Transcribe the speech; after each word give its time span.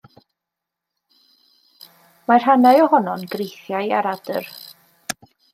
Mae 2.31 2.41
rhannau 2.45 2.83
ohono'n 2.87 3.29
greithiau 3.35 3.97
aradr. 3.99 4.51